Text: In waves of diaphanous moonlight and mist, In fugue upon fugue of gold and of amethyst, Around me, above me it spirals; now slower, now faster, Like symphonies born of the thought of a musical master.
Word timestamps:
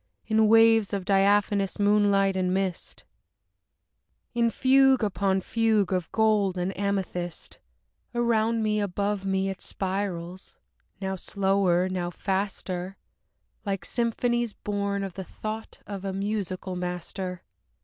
In 0.25 0.47
waves 0.47 0.93
of 0.95 1.05
diaphanous 1.05 1.77
moonlight 1.77 2.35
and 2.35 2.51
mist, 2.51 3.03
In 4.33 4.49
fugue 4.49 5.03
upon 5.03 5.41
fugue 5.41 5.93
of 5.93 6.11
gold 6.11 6.57
and 6.57 6.71
of 6.71 6.77
amethyst, 6.79 7.59
Around 8.15 8.63
me, 8.63 8.79
above 8.79 9.27
me 9.27 9.47
it 9.49 9.61
spirals; 9.61 10.57
now 10.99 11.15
slower, 11.15 11.87
now 11.87 12.09
faster, 12.09 12.97
Like 13.63 13.85
symphonies 13.85 14.53
born 14.53 15.03
of 15.03 15.13
the 15.13 15.23
thought 15.23 15.77
of 15.85 16.03
a 16.03 16.13
musical 16.13 16.75
master. 16.75 17.43